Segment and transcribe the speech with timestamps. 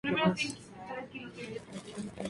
[0.03, 2.11] La ciudad apareció en Dr.